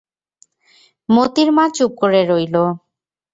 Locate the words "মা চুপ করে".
1.51-2.21